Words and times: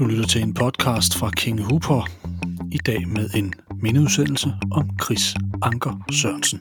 Du 0.00 0.06
lytter 0.06 0.26
til 0.26 0.42
en 0.42 0.54
podcast 0.54 1.16
fra 1.16 1.30
King 1.30 1.60
Hooper, 1.60 2.08
i 2.72 2.76
dag 2.76 3.08
med 3.08 3.30
en 3.34 3.54
mindeudsendelse 3.82 4.52
om 4.72 4.90
Chris 5.04 5.34
Anker 5.62 6.04
Sørensen. 6.12 6.60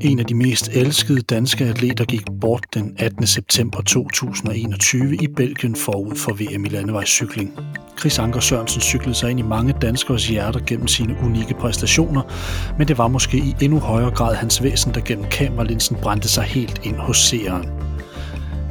En 0.00 0.18
af 0.18 0.24
de 0.24 0.34
mest 0.34 0.68
elskede 0.68 1.20
danske 1.20 1.64
atleter 1.64 2.04
gik 2.04 2.24
bort 2.40 2.66
den 2.74 2.94
18. 2.98 3.26
september 3.26 3.80
2021 3.80 5.16
i 5.16 5.26
Belgien 5.36 5.76
forud 5.76 6.16
for 6.16 6.32
VM 6.32 6.64
i 6.64 6.68
landevejscykling. 6.68 7.52
Chris 8.00 8.18
Anker 8.18 8.40
Sørensen 8.40 8.80
cyklede 8.80 9.14
sig 9.14 9.30
ind 9.30 9.40
i 9.40 9.42
mange 9.42 9.74
danskers 9.82 10.28
hjerter 10.28 10.60
gennem 10.66 10.88
sine 10.88 11.16
unikke 11.24 11.54
præstationer, 11.54 12.22
men 12.78 12.88
det 12.88 12.98
var 12.98 13.08
måske 13.08 13.36
i 13.36 13.56
endnu 13.60 13.78
højere 13.78 14.10
grad 14.10 14.34
hans 14.34 14.62
væsen, 14.62 14.94
der 14.94 15.00
gennem 15.00 15.26
kameralinsen 15.30 15.96
brændte 15.96 16.28
sig 16.28 16.44
helt 16.44 16.80
ind 16.82 16.96
hos 16.96 17.18
seeren. 17.18 17.68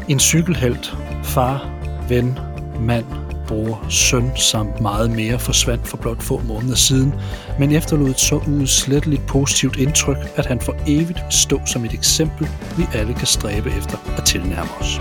En 0.08 0.20
cykelhelt, 0.20 0.98
far, 1.24 1.70
ven, 2.08 2.40
mand, 2.80 3.06
bror, 3.48 3.86
søn 3.90 4.32
samt 4.36 4.82
meget 4.82 5.12
mere 5.12 5.40
forsvandt 5.40 5.88
for 5.88 5.98
blot 5.98 6.24
få 6.24 6.42
måneder 6.48 6.76
siden, 6.76 7.14
men 7.60 7.72
efterlod 7.72 8.10
et 8.10 8.20
så 8.20 8.36
uudsletteligt 8.48 9.28
positivt 9.28 9.78
indtryk, 9.78 10.18
at 10.36 10.46
han 10.46 10.62
for 10.62 10.76
evigt 10.88 11.10
vil 11.10 11.32
stå 11.32 11.62
som 11.66 11.86
et 11.86 11.94
eksempel, 11.94 12.48
vi 12.78 12.84
alle 12.94 13.14
kan 13.14 13.28
stræbe 13.28 13.70
efter 13.78 13.98
at 14.18 14.24
tilnærme 14.26 14.70
os. 14.80 15.00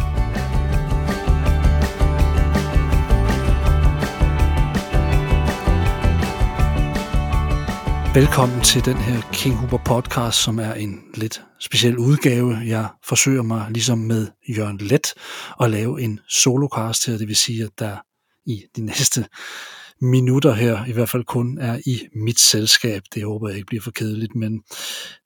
Velkommen 8.18 8.62
til 8.62 8.84
den 8.84 8.96
her 8.96 9.30
King 9.32 9.56
Huber 9.56 9.78
podcast, 9.84 10.38
som 10.42 10.58
er 10.58 10.74
en 10.74 11.00
lidt 11.14 11.42
speciel 11.60 11.98
udgave. 11.98 12.56
Jeg 12.56 12.88
forsøger 13.04 13.42
mig 13.42 13.66
ligesom 13.70 13.98
med 13.98 14.26
Jørgen 14.56 14.78
Let 14.78 15.14
at 15.60 15.70
lave 15.70 16.02
en 16.02 16.20
solocast 16.28 17.06
her, 17.06 17.18
det 17.18 17.28
vil 17.28 17.36
sige, 17.36 17.64
at 17.64 17.70
der 17.78 17.96
i 18.46 18.62
de 18.76 18.84
næste 18.84 19.26
minutter 20.00 20.54
her 20.54 20.84
i 20.84 20.92
hvert 20.92 21.08
fald 21.08 21.24
kun 21.24 21.58
er 21.58 21.78
i 21.86 22.00
mit 22.14 22.40
selskab. 22.40 23.02
Det 23.14 23.24
håber 23.24 23.48
jeg 23.48 23.56
ikke 23.56 23.66
bliver 23.66 23.82
for 23.82 23.90
kedeligt, 23.90 24.34
men 24.34 24.62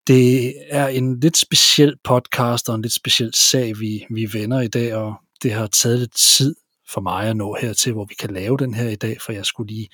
det 0.06 0.54
er 0.70 0.88
en 0.88 1.20
lidt 1.20 1.36
speciel 1.36 1.94
podcast 2.04 2.68
og 2.68 2.74
en 2.74 2.82
lidt 2.82 2.94
speciel 2.94 3.34
sag, 3.34 3.80
vi, 3.80 4.06
vi 4.10 4.28
vender 4.32 4.60
i 4.60 4.68
dag, 4.68 4.94
og 4.94 5.14
det 5.42 5.52
har 5.52 5.66
taget 5.66 5.98
lidt 5.98 6.16
tid 6.16 6.54
for 6.92 7.00
mig 7.00 7.28
at 7.28 7.36
nå 7.36 7.56
hertil, 7.60 7.92
hvor 7.92 8.04
vi 8.04 8.14
kan 8.14 8.30
lave 8.30 8.56
den 8.58 8.74
her 8.74 8.88
i 8.88 8.96
dag, 8.96 9.16
for 9.20 9.32
jeg 9.32 9.46
skulle 9.46 9.72
lige 9.72 9.88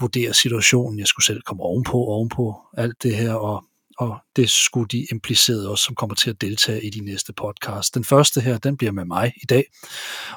vurdere 0.00 0.34
situationen. 0.34 0.98
Jeg 0.98 1.06
skulle 1.06 1.26
selv 1.26 1.42
komme 1.42 1.62
ovenpå, 1.62 1.96
ovenpå 1.96 2.60
alt 2.76 3.02
det 3.02 3.16
her, 3.16 3.34
og, 3.34 3.64
og 3.98 4.18
det 4.36 4.50
skulle 4.50 4.88
de 4.88 5.06
implicerede 5.10 5.70
også, 5.70 5.84
som 5.84 5.94
kommer 5.94 6.14
til 6.14 6.30
at 6.30 6.40
deltage 6.40 6.84
i 6.84 6.90
de 6.90 7.00
næste 7.00 7.32
podcast. 7.32 7.94
Den 7.94 8.04
første 8.04 8.40
her, 8.40 8.58
den 8.58 8.76
bliver 8.76 8.92
med 8.92 9.04
mig 9.04 9.32
i 9.42 9.46
dag, 9.46 9.64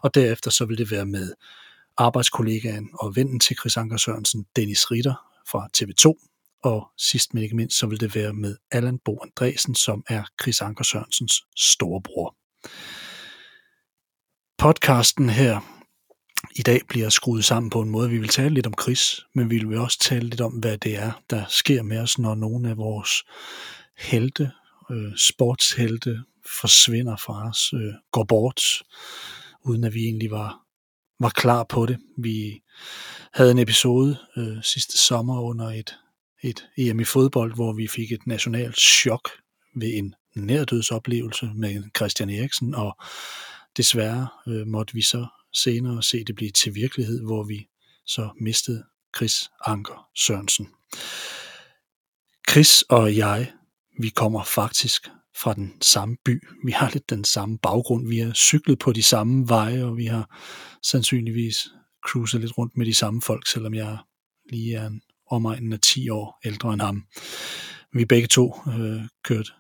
og 0.04 0.16
derefter 0.16 0.52
så 0.52 0.66
vil 0.66 0.78
det 0.78 0.92
være 0.92 1.06
med 1.06 1.34
arbejdskollegaen 1.98 2.90
og 2.94 3.16
vennen 3.16 3.40
til 3.40 3.58
Chris 3.60 3.78
Anker 3.78 3.98
Sørensen, 3.98 4.46
Dennis 4.56 4.92
Ritter 4.92 5.14
fra 5.48 5.68
TV2, 5.78 6.30
og 6.64 6.88
sidst 6.98 7.34
men 7.34 7.44
ikke 7.44 7.56
mindst, 7.56 7.78
så 7.78 7.88
vil 7.88 8.00
det 8.00 8.16
være 8.16 8.34
med 8.34 8.56
Allan 8.72 9.00
Bo 9.06 9.20
Andresen, 9.24 9.76
som 9.76 10.04
er 10.10 10.24
Chris 10.42 10.62
Anker 10.62 10.84
Sørensens 10.84 11.42
storebror. 11.58 12.36
Podcasten 14.58 15.30
her 15.30 15.83
i 16.56 16.62
dag 16.62 16.82
bliver 16.90 17.10
skruet 17.10 17.46
sammen 17.46 17.70
på 17.70 17.82
en 17.82 17.90
måde, 17.90 18.10
vi 18.10 18.18
vil 18.18 18.30
tale 18.30 18.54
lidt 18.54 18.68
om 18.68 18.74
kris, 18.74 19.26
men 19.34 19.50
vi 19.50 19.58
vil 19.58 19.78
også 19.78 20.00
tale 20.00 20.30
lidt 20.30 20.42
om, 20.42 20.54
hvad 20.54 20.78
det 20.78 20.96
er, 20.96 21.12
der 21.30 21.46
sker 21.50 21.84
med 21.84 22.00
os, 22.00 22.20
når 22.20 22.36
nogle 22.36 22.70
af 22.70 22.78
vores 22.78 23.10
helte, 23.98 24.52
øh, 24.92 25.18
sportshelte, 25.18 26.24
forsvinder 26.62 27.16
fra 27.16 27.50
os, 27.50 27.74
øh, 27.74 27.94
går 28.12 28.24
bort, 28.24 28.62
uden 29.64 29.84
at 29.84 29.94
vi 29.94 30.00
egentlig 30.00 30.32
var, 30.32 30.62
var 31.20 31.30
klar 31.30 31.64
på 31.64 31.86
det. 31.86 31.98
Vi 32.18 32.62
havde 33.34 33.52
en 33.52 33.60
episode 33.60 34.18
øh, 34.38 34.64
sidste 34.64 34.98
sommer 34.98 35.42
under 35.42 35.70
et, 35.70 35.96
et 36.44 36.66
EM 36.78 37.00
i 37.00 37.04
fodbold, 37.04 37.56
hvor 37.56 37.74
vi 37.74 37.88
fik 37.88 38.12
et 38.12 38.28
nationalt 38.28 38.78
chok 38.80 39.30
ved 39.76 39.94
en 39.94 40.16
nærdødsoplevelse 40.36 41.52
med 41.56 41.84
Christian 41.98 42.30
Eriksen, 42.30 42.76
og 42.76 42.98
desværre 43.78 44.28
øh, 44.48 44.68
måtte 44.68 44.94
vi 44.94 45.02
så 45.02 45.28
senere 45.54 46.04
se 46.04 46.24
det 46.24 46.36
blive 46.36 46.52
til 46.52 46.76
virkelighed, 46.76 47.24
hvor 47.26 47.44
vi 47.44 47.68
så 48.06 48.30
mistede 48.42 48.84
Chris 49.16 49.50
Anker 49.66 50.08
Sørensen. 50.16 50.68
Chris 52.50 52.82
og 52.82 53.18
jeg, 53.18 53.52
vi 54.00 54.10
kommer 54.10 54.44
faktisk 54.44 55.08
fra 55.38 55.54
den 55.54 55.82
samme 55.82 56.18
by. 56.26 56.48
Vi 56.66 56.72
har 56.72 56.90
lidt 56.94 57.10
den 57.10 57.24
samme 57.24 57.58
baggrund. 57.58 58.08
Vi 58.08 58.20
har 58.20 58.34
cyklet 58.34 58.80
på 58.80 58.92
de 58.92 59.04
samme 59.04 59.50
veje, 59.50 59.84
og 59.84 59.98
vi 59.98 60.06
har 60.06 60.40
sandsynligvis 60.84 61.68
cruiset 62.08 62.42
lidt 62.42 62.58
rundt 62.58 62.78
med 62.78 62.86
de 62.86 62.94
samme 62.94 63.22
folk, 63.22 63.48
selvom 63.48 63.74
jeg 63.74 63.98
lige 64.50 64.76
er 64.76 64.88
en 64.88 65.02
omegnen 65.32 65.74
af 65.74 65.80
10 65.80 66.10
år 66.10 66.40
ældre 66.46 66.74
end 66.74 66.82
ham. 66.82 67.04
Vi 67.94 68.06
begge 68.06 68.28
to 68.28 68.60
øh, 68.68 69.02
kørte 69.24 69.52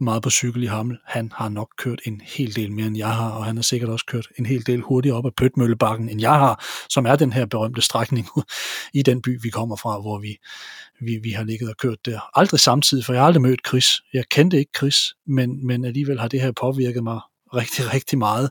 meget 0.00 0.22
på 0.22 0.30
cykel 0.30 0.62
i 0.62 0.66
Hammel. 0.66 0.98
Han 1.04 1.32
har 1.34 1.48
nok 1.48 1.68
kørt 1.78 2.00
en 2.04 2.20
hel 2.24 2.56
del 2.56 2.72
mere, 2.72 2.86
end 2.86 2.96
jeg 2.96 3.14
har, 3.14 3.30
og 3.30 3.44
han 3.44 3.56
har 3.56 3.62
sikkert 3.62 3.90
også 3.90 4.06
kørt 4.06 4.28
en 4.38 4.46
hel 4.46 4.66
del 4.66 4.80
hurtigere 4.80 5.16
op 5.16 5.26
ad 5.26 5.30
Pøtmøllebakken, 5.36 6.08
end 6.08 6.20
jeg 6.20 6.32
har, 6.32 6.64
som 6.88 7.06
er 7.06 7.16
den 7.16 7.32
her 7.32 7.46
berømte 7.46 7.82
strækning 7.82 8.28
i 8.94 9.02
den 9.02 9.22
by, 9.22 9.42
vi 9.42 9.50
kommer 9.50 9.76
fra, 9.76 10.00
hvor 10.00 10.18
vi, 10.18 10.36
vi, 11.00 11.18
vi 11.22 11.30
har 11.30 11.44
ligget 11.44 11.68
og 11.68 11.76
kørt 11.76 12.06
der. 12.06 12.38
Aldrig 12.38 12.60
samtidig, 12.60 13.04
for 13.04 13.12
jeg 13.12 13.22
har 13.22 13.26
aldrig 13.26 13.42
mødt 13.42 13.60
Chris. 13.68 13.86
Jeg 14.12 14.24
kendte 14.28 14.58
ikke 14.58 14.72
Chris, 14.76 14.96
men, 15.26 15.66
men 15.66 15.84
alligevel 15.84 16.20
har 16.20 16.28
det 16.28 16.40
her 16.40 16.52
påvirket 16.52 17.02
mig 17.02 17.20
rigtig, 17.54 17.84
rigtig 17.94 18.18
meget. 18.18 18.50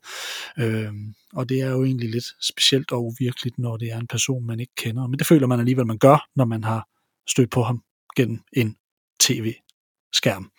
Øhm, 0.60 1.14
og 1.34 1.50
det 1.50 1.62
er 1.62 1.70
jo 1.70 1.84
egentlig 1.84 2.10
lidt 2.10 2.26
specielt 2.42 2.92
og 2.92 3.06
uvirkeligt, 3.06 3.60
når 3.60 3.78
det 3.78 3.92
er 3.92 4.00
en 4.00 4.08
person, 4.08 4.48
man 4.48 4.60
ikke 4.60 4.76
kender. 4.78 5.08
Men 5.08 5.20
det 5.20 5.28
føler 5.28 5.48
man 5.48 5.60
alligevel, 5.60 5.86
man 5.86 5.98
gør, 5.98 6.28
når 6.36 6.46
man 6.46 6.64
har 6.64 6.88
stødt 7.28 7.52
på 7.52 7.64
ham 7.64 7.82
gennem 8.16 8.40
en 8.54 8.76
tv-skærm. 9.20 10.52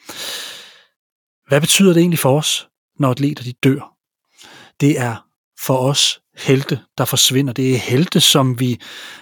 Hvad 1.49 1.61
betyder 1.61 1.93
det 1.93 2.01
egentlig 2.01 2.19
for 2.19 2.39
os, 2.39 2.69
når 2.99 3.11
atleter 3.11 3.45
de 3.45 3.53
dør? 3.53 3.97
Det 4.81 5.01
er 5.01 5.27
for 5.61 5.79
os 5.79 6.21
helte, 6.37 6.81
der 6.99 7.05
forsvinder. 7.05 7.53
Det 7.53 7.75
er 7.75 7.79
helte, 7.79 8.21
som 8.21 8.61
vi 8.61 8.81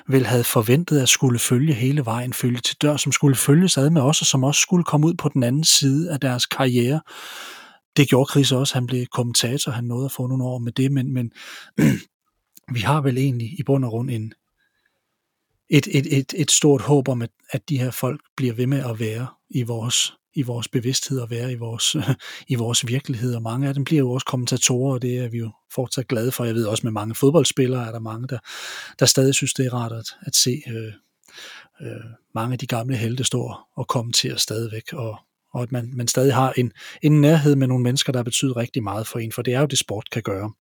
vel 0.08 0.26
havde 0.26 0.44
forventet 0.44 1.00
at 1.00 1.08
skulle 1.08 1.38
følge 1.38 1.74
hele 1.74 2.04
vejen, 2.04 2.32
følge 2.32 2.60
til 2.60 2.76
dør, 2.82 2.96
som 2.96 3.12
skulle 3.12 3.36
følges 3.36 3.78
ad 3.78 3.90
med 3.90 4.02
os, 4.02 4.20
og 4.20 4.26
som 4.26 4.44
også 4.44 4.60
skulle 4.60 4.84
komme 4.84 5.06
ud 5.06 5.14
på 5.14 5.28
den 5.28 5.42
anden 5.42 5.64
side 5.64 6.12
af 6.12 6.20
deres 6.20 6.46
karriere. 6.46 7.00
Det 7.96 8.08
gjorde 8.08 8.30
Chris 8.30 8.52
også. 8.52 8.74
Han 8.74 8.86
blev 8.86 9.06
kommentator, 9.06 9.72
han 9.72 9.84
nåede 9.84 10.04
at 10.04 10.12
få 10.12 10.26
nogle 10.26 10.44
år 10.44 10.58
med 10.58 10.72
det, 10.72 10.92
men, 10.92 11.12
men 11.12 11.32
vi 12.74 12.80
har 12.80 13.00
vel 13.00 13.18
egentlig 13.18 13.60
i 13.60 13.62
bund 13.62 13.84
og 13.84 13.90
grund 13.90 14.10
en, 14.10 14.32
et, 15.70 15.88
et, 15.90 16.18
et, 16.18 16.34
et 16.36 16.50
stort 16.50 16.80
håb 16.80 17.08
om, 17.08 17.22
at, 17.22 17.30
at 17.50 17.68
de 17.68 17.78
her 17.78 17.90
folk 17.90 18.20
bliver 18.36 18.54
ved 18.54 18.66
med 18.66 18.84
at 18.84 19.00
være 19.00 19.26
i 19.50 19.62
vores 19.62 20.12
i 20.34 20.42
vores 20.42 20.68
bevidsthed 20.68 21.20
og 21.20 21.30
være 21.30 21.52
i 21.52 21.54
vores, 21.54 21.96
i 22.52 22.54
vores 22.54 22.86
virkelighed, 22.86 23.34
og 23.34 23.42
mange 23.42 23.68
af 23.68 23.74
dem 23.74 23.84
bliver 23.84 23.98
jo 23.98 24.10
også 24.10 24.26
kommentatorer, 24.26 24.94
og 24.94 25.02
det 25.02 25.18
er 25.18 25.28
vi 25.28 25.38
jo 25.38 25.50
fortsat 25.74 26.08
glade 26.08 26.32
for. 26.32 26.44
Jeg 26.44 26.54
ved 26.54 26.66
også 26.66 26.86
med 26.86 26.92
mange 26.92 27.14
fodboldspillere 27.14 27.86
er 27.86 27.92
der 27.92 28.00
mange, 28.00 28.28
der, 28.28 28.38
der 28.98 29.06
stadig 29.06 29.34
synes, 29.34 29.54
det 29.54 29.66
er 29.66 29.74
rart 29.74 29.92
at, 29.92 30.06
at 30.26 30.36
se 30.36 30.62
øh, 30.68 30.92
øh, 31.80 32.04
mange 32.34 32.52
af 32.52 32.58
de 32.58 32.66
gamle 32.66 32.96
helte 32.96 33.24
stå 33.24 33.54
og 33.76 33.88
kommentere 33.88 34.38
stadigvæk, 34.38 34.92
og, 34.92 35.18
og 35.52 35.62
at 35.62 35.72
man, 35.72 35.90
man 35.92 36.08
stadig 36.08 36.34
har 36.34 36.52
en, 36.52 36.72
en 37.02 37.20
nærhed 37.20 37.56
med 37.56 37.66
nogle 37.66 37.82
mennesker, 37.82 38.12
der 38.12 38.22
betyder 38.22 38.56
rigtig 38.56 38.82
meget 38.82 39.06
for 39.06 39.18
en, 39.18 39.32
for 39.32 39.42
det 39.42 39.54
er 39.54 39.60
jo 39.60 39.66
det, 39.66 39.78
sport 39.78 40.10
kan 40.10 40.22
gøre. 40.22 40.52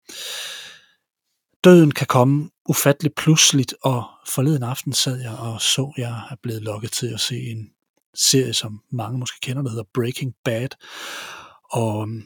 Døden 1.63 1.91
kan 1.91 2.07
komme 2.07 2.49
ufatteligt 2.69 3.15
pludseligt, 3.15 3.73
og 3.83 4.03
forleden 4.27 4.63
aften 4.63 4.93
sad 4.93 5.21
jeg 5.21 5.31
og 5.31 5.61
så, 5.61 5.93
jeg 5.97 6.21
er 6.31 6.35
blevet 6.43 6.61
lukket 6.61 6.91
til 6.91 7.07
at 7.07 7.19
se 7.19 7.35
en 7.35 7.69
serie, 8.15 8.53
som 8.53 8.81
mange 8.91 9.19
måske 9.19 9.39
kender, 9.41 9.61
der 9.61 9.69
hedder 9.69 9.83
Breaking 9.93 10.33
Bad. 10.45 10.69
Og 11.71 12.01
øhm, 12.01 12.23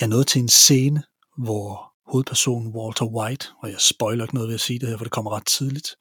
jeg 0.00 0.08
nåede 0.08 0.24
til 0.24 0.40
en 0.40 0.48
scene, 0.48 1.02
hvor 1.38 1.92
hovedpersonen 2.06 2.74
Walter 2.74 3.06
White, 3.06 3.46
og 3.62 3.70
jeg 3.70 3.80
spoiler 3.80 4.24
ikke 4.24 4.34
noget 4.34 4.48
ved 4.48 4.54
at 4.54 4.60
sige 4.60 4.78
det 4.78 4.88
her, 4.88 4.96
for 4.96 5.04
det 5.04 5.12
kommer 5.12 5.36
ret 5.36 5.46
tidligt, 5.46 5.96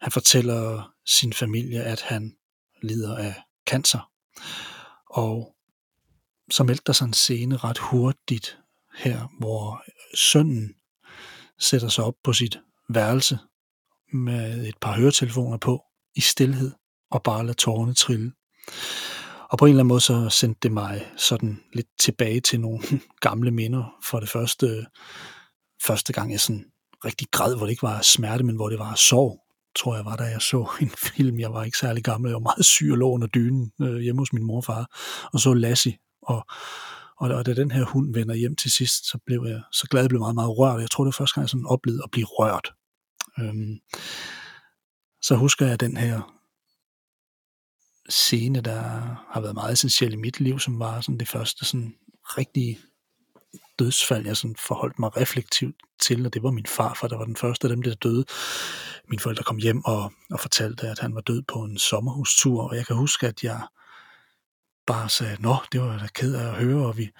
han 0.00 0.12
fortæller 0.12 0.92
sin 1.06 1.32
familie, 1.32 1.82
at 1.82 2.00
han 2.00 2.36
lider 2.82 3.16
af 3.16 3.34
cancer. 3.66 4.10
Og 5.10 5.56
så 6.50 6.64
meldte 6.64 6.82
der 6.86 6.92
sig 6.92 7.04
en 7.04 7.12
scene 7.12 7.56
ret 7.56 7.78
hurtigt 7.78 8.58
her, 8.94 9.28
hvor 9.38 9.84
sønnen 10.14 10.74
sætter 11.58 11.88
sig 11.88 12.04
op 12.04 12.14
på 12.24 12.32
sit 12.32 12.58
værelse 12.88 13.38
med 14.12 14.66
et 14.66 14.78
par 14.80 14.96
høretelefoner 14.96 15.56
på 15.56 15.84
i 16.14 16.20
stillhed 16.20 16.72
og 17.12 17.22
bare 17.22 17.46
lade 17.46 17.56
tårerne 17.56 17.94
trille. 17.94 18.32
Og 19.50 19.58
på 19.58 19.64
en 19.64 19.68
eller 19.68 19.80
anden 19.80 19.88
måde 19.88 20.00
så 20.00 20.28
sendte 20.30 20.58
det 20.62 20.72
mig 20.72 21.12
sådan 21.16 21.60
lidt 21.72 21.86
tilbage 22.00 22.40
til 22.40 22.60
nogle 22.60 22.80
gamle 23.20 23.50
minder. 23.50 23.94
For 24.04 24.20
det 24.20 24.28
første, 24.28 24.86
første 25.86 26.12
gang 26.12 26.32
jeg 26.32 26.40
sådan 26.40 26.64
rigtig 27.04 27.28
græd, 27.30 27.56
hvor 27.56 27.66
det 27.66 27.70
ikke 27.70 27.82
var 27.82 28.00
smerte, 28.00 28.44
men 28.44 28.56
hvor 28.56 28.68
det 28.68 28.78
var 28.78 28.94
sorg, 28.94 29.38
tror 29.76 29.96
jeg 29.96 30.04
var, 30.04 30.16
da 30.16 30.24
jeg 30.24 30.42
så 30.42 30.70
en 30.80 30.90
film. 30.90 31.40
Jeg 31.40 31.52
var 31.52 31.64
ikke 31.64 31.78
særlig 31.78 32.04
gammel, 32.04 32.28
jeg 32.28 32.34
var 32.34 32.40
meget 32.40 32.64
syg 32.64 32.88
og 32.92 32.98
lå 32.98 33.10
under 33.10 33.26
dynen 33.26 33.72
øh, 33.82 33.96
hjemme 33.96 34.20
hos 34.20 34.32
min 34.32 34.44
morfar, 34.44 34.86
og 35.32 35.40
så 35.40 35.54
Lassie. 35.54 35.98
Og, 36.22 36.46
Og, 37.16 37.28
og 37.28 37.46
da 37.46 37.54
den 37.54 37.70
her 37.70 37.84
hund 37.84 38.14
vender 38.14 38.34
hjem 38.34 38.56
til 38.56 38.70
sidst, 38.70 39.10
så 39.10 39.18
blev 39.26 39.44
jeg 39.48 39.62
så 39.72 39.86
glad, 39.90 40.02
jeg 40.02 40.08
blev 40.08 40.20
meget, 40.20 40.34
meget 40.34 40.58
rørt. 40.58 40.80
Jeg 40.80 40.90
tror, 40.90 41.04
det 41.04 41.06
var 41.06 41.22
første 41.22 41.34
gang, 41.34 41.42
jeg 41.42 41.50
sådan 41.50 41.66
oplevede 41.66 42.02
at 42.04 42.10
blive 42.10 42.26
rørt. 42.26 42.72
Øhm, 43.38 43.78
så 45.22 45.36
husker 45.36 45.66
jeg 45.66 45.80
den 45.80 45.96
her 45.96 46.41
scene, 48.08 48.60
der 48.60 48.80
har 49.32 49.40
været 49.40 49.54
meget 49.54 49.72
essentiel 49.72 50.12
i 50.12 50.16
mit 50.16 50.40
liv, 50.40 50.58
som 50.58 50.78
var 50.78 51.00
sådan 51.00 51.18
det 51.18 51.28
første 51.28 51.64
sådan 51.64 51.94
rigtige 52.24 52.78
dødsfald, 53.78 54.26
jeg 54.26 54.36
sådan 54.36 54.56
forholdt 54.56 54.98
mig 54.98 55.16
reflektivt 55.16 55.76
til, 56.00 56.26
og 56.26 56.34
det 56.34 56.42
var 56.42 56.50
min 56.50 56.66
far, 56.66 56.94
for 56.94 57.08
der 57.08 57.16
var 57.16 57.24
den 57.24 57.36
første 57.36 57.64
af 57.64 57.68
dem, 57.68 57.82
der 57.82 57.94
døde. 57.94 58.24
Mine 59.08 59.20
forældre 59.20 59.44
kom 59.44 59.56
hjem 59.56 59.84
og, 59.84 60.12
og 60.30 60.40
fortalte, 60.40 60.88
at 60.88 60.98
han 60.98 61.14
var 61.14 61.20
død 61.20 61.42
på 61.42 61.62
en 61.62 61.78
sommerhustur, 61.78 62.62
og 62.62 62.76
jeg 62.76 62.86
kan 62.86 62.96
huske, 62.96 63.26
at 63.26 63.44
jeg 63.44 63.60
bare 64.86 65.08
sagde, 65.08 65.42
nå, 65.42 65.56
det 65.72 65.80
var 65.80 65.90
jeg 65.90 66.00
da 66.00 66.06
ked 66.14 66.34
af 66.34 66.48
at 66.48 66.54
høre, 66.54 66.86
og 66.86 66.96
vi 66.96 67.10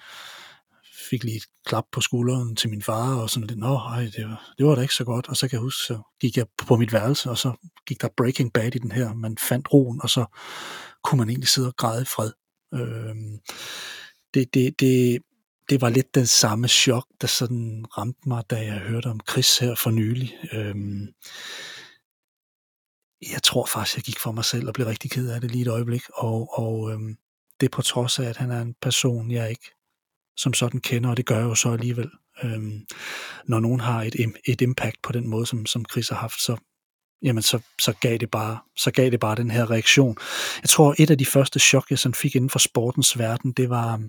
fik 1.13 1.23
lige 1.23 1.37
et 1.37 1.45
klap 1.65 1.83
på 1.91 2.01
skulderen 2.01 2.55
til 2.55 2.69
min 2.69 2.81
far, 2.81 3.15
og 3.15 3.29
sådan 3.29 3.47
lidt, 3.47 3.59
nå, 3.59 3.77
ej, 3.77 4.09
det 4.15 4.25
var, 4.25 4.53
det 4.57 4.65
var 4.65 4.75
da 4.75 4.81
ikke 4.81 4.93
så 4.93 5.03
godt. 5.03 5.29
Og 5.29 5.37
så 5.37 5.47
kan 5.47 5.55
jeg 5.57 5.61
huske, 5.61 5.83
så 5.87 6.01
gik 6.21 6.37
jeg 6.37 6.45
på 6.57 6.75
mit 6.75 6.93
værelse, 6.93 7.29
og 7.29 7.37
så 7.37 7.53
gik 7.87 8.01
der 8.01 8.07
Breaking 8.17 8.53
Bad 8.53 8.75
i 8.75 8.79
den 8.79 8.91
her. 8.91 9.13
Man 9.13 9.37
fandt 9.37 9.73
roen, 9.73 9.99
og 10.03 10.09
så 10.09 10.25
kunne 11.03 11.19
man 11.19 11.29
egentlig 11.29 11.49
sidde 11.49 11.67
og 11.67 11.75
græde 11.75 12.01
i 12.01 12.05
fred. 12.05 12.31
Øhm, 12.73 13.39
det, 14.33 14.53
det, 14.53 14.79
det, 14.79 15.21
det 15.69 15.81
var 15.81 15.89
lidt 15.89 16.15
den 16.15 16.27
samme 16.27 16.67
chok, 16.67 17.05
der 17.21 17.27
sådan 17.27 17.85
ramte 17.97 18.29
mig, 18.29 18.43
da 18.49 18.55
jeg 18.55 18.79
hørte 18.79 19.07
om 19.07 19.19
Chris 19.29 19.57
her 19.57 19.75
for 19.75 19.91
nylig. 19.91 20.37
Øhm, 20.53 21.07
jeg 23.31 23.43
tror 23.43 23.65
faktisk, 23.65 23.95
jeg 23.97 24.03
gik 24.03 24.19
for 24.19 24.31
mig 24.31 24.45
selv 24.45 24.67
og 24.67 24.73
blev 24.73 24.87
rigtig 24.87 25.11
ked 25.11 25.29
af 25.29 25.41
det 25.41 25.51
lige 25.51 25.61
et 25.61 25.67
øjeblik, 25.67 26.03
og, 26.13 26.59
og 26.59 26.91
øhm, 26.91 27.15
det 27.61 27.71
på 27.71 27.81
trods 27.81 28.19
af, 28.19 28.25
at 28.25 28.37
han 28.37 28.51
er 28.51 28.61
en 28.61 28.75
person, 28.81 29.31
jeg 29.31 29.49
ikke 29.49 29.71
som 30.37 30.53
sådan 30.53 30.79
kender, 30.79 31.09
og 31.09 31.17
det 31.17 31.25
gør 31.25 31.37
jeg 31.37 31.43
jo 31.43 31.55
så 31.55 31.71
alligevel. 31.71 32.09
Øhm, 32.43 32.85
når 33.47 33.59
nogen 33.59 33.79
har 33.79 34.01
et, 34.01 34.15
et 34.45 34.61
impact 34.61 35.01
på 35.03 35.11
den 35.11 35.27
måde, 35.27 35.45
som, 35.45 35.65
som 35.65 35.85
Chris 35.91 36.09
har 36.09 36.15
haft, 36.15 36.41
så, 36.41 36.57
jamen 37.21 37.43
så, 37.43 37.59
så, 37.81 37.93
gav 38.01 38.17
det 38.17 38.31
bare, 38.31 38.59
så 38.77 38.91
gav 38.91 39.09
det 39.09 39.19
bare 39.19 39.35
den 39.35 39.51
her 39.51 39.71
reaktion. 39.71 40.17
Jeg 40.61 40.69
tror, 40.69 40.95
et 40.97 41.11
af 41.11 41.17
de 41.17 41.25
første 41.25 41.59
chok, 41.59 41.89
jeg 41.89 41.99
sådan 41.99 42.13
fik 42.13 42.35
inden 42.35 42.49
for 42.49 42.59
sportens 42.59 43.19
verden, 43.19 43.51
det 43.51 43.69
var, 43.69 44.01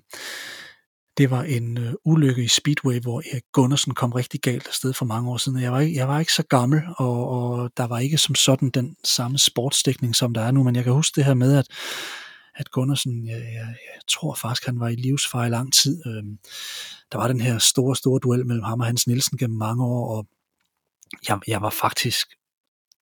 det 1.17 1.31
var 1.31 1.43
en 1.43 1.79
øh, 1.79 1.93
ulykke 2.05 2.45
i 2.45 2.49
Speedway, 2.49 3.01
hvor 3.01 3.23
Erik 3.33 3.43
Gundersen 3.53 3.95
kom 3.95 4.13
rigtig 4.13 4.41
galt 4.41 4.67
afsted 4.67 4.93
for 4.93 5.05
mange 5.05 5.31
år 5.31 5.37
siden. 5.37 5.61
Jeg 5.61 5.73
var, 5.73 5.81
ikke, 5.81 5.97
jeg 5.97 6.09
var 6.09 6.21
ikke 6.21 6.33
så 6.33 6.43
gammel, 6.43 6.83
og, 6.97 7.29
og 7.29 7.71
der 7.77 7.87
var 7.87 7.99
ikke 7.99 8.19
som 8.19 8.35
sådan 8.35 8.71
den 8.71 8.97
samme 9.05 9.39
sportsdækning, 9.39 10.17
som 10.17 10.35
der 10.35 10.43
er 10.43 10.51
nu, 10.51 10.63
men 10.63 10.77
jeg 10.77 10.85
kan 10.85 10.93
huske 10.93 11.17
det 11.17 11.25
her 11.25 11.35
med, 11.35 11.59
at 11.59 11.67
at 12.55 12.71
Gundersen, 12.71 13.27
jeg, 13.27 13.41
jeg, 13.41 13.67
jeg 13.95 14.03
tror 14.09 14.35
faktisk, 14.35 14.67
han 14.67 14.81
var 14.81 14.89
i 14.89 14.95
livsfar 14.95 15.45
i 15.45 15.51
lang 15.51 15.73
tid. 15.73 16.07
Øhm, 16.07 16.39
der 17.13 17.19
var 17.19 17.29
den 17.29 17.41
her 17.41 17.59
store, 17.59 17.97
store 17.97 18.21
duel 18.23 18.47
mellem 18.47 18.65
ham 18.65 18.81
og 18.81 18.87
Hans 18.87 19.07
Nielsen 19.07 19.39
gennem 19.39 19.59
mange 19.59 19.85
år, 19.85 20.17
og 20.17 20.27
jeg, 21.29 21.39
jeg 21.47 21.63
var 21.63 21.71
faktisk, 21.71 22.27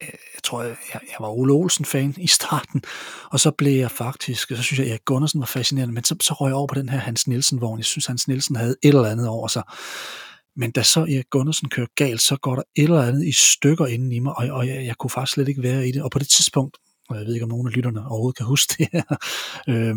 øh, 0.03 0.09
jeg 0.09 0.43
tror, 0.43 0.63
jeg, 0.63 0.77
jeg 0.93 1.17
var 1.21 1.29
Ole 1.29 1.53
Olsen-fan 1.53 2.15
i 2.19 2.27
starten, 2.27 2.83
og 3.31 3.41
så 3.41 3.51
blev 3.51 3.79
jeg 3.79 3.91
faktisk, 3.91 4.49
så 4.49 4.63
synes 4.63 4.79
jeg, 4.79 4.95
at 4.95 5.05
Gundersen 5.05 5.41
var 5.41 5.47
fascinerende, 5.47 5.95
men 5.95 6.05
så, 6.05 6.17
så 6.21 6.35
røg 6.35 6.49
jeg 6.49 6.57
over 6.57 6.67
på 6.67 6.75
den 6.75 6.89
her 6.89 6.99
Hans 6.99 7.29
Nielsen-vogn. 7.29 7.79
Jeg 7.79 7.85
synes, 7.85 8.07
Hans 8.07 8.29
Nielsen 8.29 8.57
havde 8.57 8.77
et 8.83 8.89
eller 8.89 9.11
andet 9.11 9.29
over 9.29 9.49
sig. 9.49 9.63
Men 10.57 10.71
da 10.71 10.83
så 10.83 11.01
Erik 11.01 11.31
Gundersen 11.31 11.69
kører 11.69 11.87
galt, 11.97 12.23
så 12.23 12.37
går 12.37 12.55
der 12.55 12.63
et 12.77 12.85
eller 12.85 13.03
andet 13.03 13.27
i 13.27 13.33
stykker 13.33 13.87
inden 13.87 14.13
i 14.13 14.19
mig, 14.19 14.37
og, 14.37 14.49
og 14.51 14.67
jeg, 14.67 14.85
jeg 14.87 14.97
kunne 14.97 15.11
faktisk 15.11 15.35
slet 15.35 15.49
ikke 15.49 15.63
være 15.63 15.89
i 15.89 15.93
det. 15.93 16.03
Og 16.03 16.11
på 16.11 16.19
det 16.19 16.29
tidspunkt, 16.29 16.77
og 17.13 17.19
jeg 17.19 17.27
ved 17.27 17.35
ikke, 17.35 17.45
om 17.45 17.51
nogen 17.51 17.67
af 17.67 17.77
lytterne 17.77 18.09
overhovedet 18.09 18.37
kan 18.37 18.47
huske 18.47 18.75
det 18.79 18.89
her, 18.93 19.03
øh, 19.69 19.95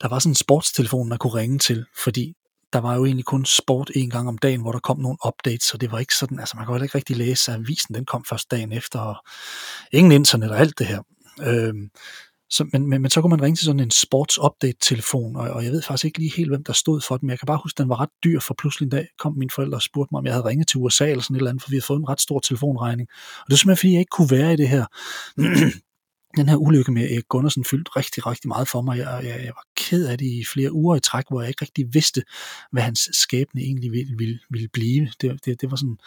der 0.00 0.08
var 0.08 0.18
sådan 0.18 0.30
en 0.30 0.34
sportstelefon, 0.34 1.08
man 1.08 1.18
kunne 1.18 1.34
ringe 1.34 1.58
til, 1.58 1.84
fordi 2.04 2.34
der 2.72 2.78
var 2.78 2.94
jo 2.94 3.04
egentlig 3.04 3.24
kun 3.24 3.44
sport 3.44 3.90
en 3.94 4.10
gang 4.10 4.28
om 4.28 4.38
dagen, 4.38 4.60
hvor 4.60 4.72
der 4.72 4.78
kom 4.78 4.98
nogle 4.98 5.18
updates, 5.26 5.62
så 5.62 5.76
det 5.76 5.92
var 5.92 5.98
ikke 5.98 6.14
sådan, 6.14 6.40
altså 6.40 6.56
man 6.56 6.66
kunne 6.66 6.84
ikke 6.84 6.98
rigtig 6.98 7.16
læse, 7.16 7.52
at 7.52 7.58
avisen 7.58 7.94
den 7.94 8.04
kom 8.04 8.24
først 8.28 8.50
dagen 8.50 8.72
efter, 8.72 8.98
og 8.98 9.16
ingen 9.92 10.12
internet 10.12 10.50
og 10.50 10.58
alt 10.58 10.78
det 10.78 10.86
her. 10.86 11.02
Øh, 11.42 11.74
så, 12.50 12.64
men, 12.72 12.86
men, 12.86 13.02
men 13.02 13.10
så 13.10 13.20
kunne 13.20 13.30
man 13.30 13.42
ringe 13.42 13.56
til 13.56 13.64
sådan 13.64 13.80
en 13.80 13.90
sports 13.90 14.38
update 14.38 14.78
telefon 14.80 15.36
og, 15.36 15.50
og 15.50 15.64
jeg 15.64 15.72
ved 15.72 15.82
faktisk 15.82 16.04
ikke 16.04 16.18
lige 16.18 16.32
helt, 16.36 16.50
hvem 16.50 16.64
der 16.64 16.72
stod 16.72 17.00
for 17.00 17.16
den, 17.16 17.26
men 17.26 17.30
jeg 17.30 17.38
kan 17.38 17.46
bare 17.46 17.60
huske, 17.62 17.74
at 17.76 17.78
den 17.78 17.88
var 17.88 18.00
ret 18.00 18.08
dyr, 18.24 18.40
for 18.40 18.54
pludselig 18.58 18.86
en 18.86 18.90
dag 18.90 19.06
kom 19.18 19.34
mine 19.36 19.50
forældre 19.54 19.78
og 19.78 19.82
spurgte 19.82 20.08
mig, 20.12 20.18
om 20.18 20.26
jeg 20.26 20.34
havde 20.34 20.44
ringet 20.44 20.68
til 20.68 20.78
USA 20.78 21.10
eller 21.10 21.22
sådan 21.22 21.36
et 21.36 21.38
eller 21.38 21.50
andet, 21.50 21.62
for 21.62 21.70
vi 21.70 21.76
havde 21.76 21.86
fået 21.86 21.98
en 21.98 22.08
ret 22.08 22.20
stor 22.20 22.38
telefonregning. 22.38 23.08
Og 23.40 23.44
det 23.46 23.52
var 23.52 23.56
simpelthen, 23.56 23.80
fordi 23.80 23.92
jeg 23.92 24.00
ikke 24.00 24.16
kunne 24.16 24.30
være 24.30 24.52
i 24.52 24.56
det 24.56 24.68
her 24.68 24.84
den 26.36 26.48
her 26.48 26.56
ulykke 26.56 26.92
med 26.92 27.10
Erik 27.10 27.28
Gundersen 27.28 27.64
fyldte 27.64 27.90
rigtig, 27.96 28.26
rigtig 28.26 28.48
meget 28.48 28.68
for 28.68 28.82
mig. 28.82 28.98
Jeg, 28.98 29.20
jeg, 29.24 29.44
jeg 29.44 29.52
var 29.56 29.64
ked 29.76 30.06
af 30.06 30.18
det 30.18 30.26
i 30.26 30.44
flere 30.52 30.72
uger 30.72 30.96
i 30.96 31.00
træk, 31.00 31.24
hvor 31.30 31.40
jeg 31.40 31.48
ikke 31.48 31.62
rigtig 31.62 31.94
vidste, 31.94 32.22
hvad 32.72 32.82
hans 32.82 33.08
skæbne 33.12 33.60
egentlig 33.60 33.92
ville, 33.92 34.16
ville, 34.16 34.38
ville 34.50 34.68
blive. 34.68 35.10
Det, 35.20 35.44
det, 35.44 35.60
det, 35.60 35.70
var 35.70 35.76
sådan, 35.76 35.98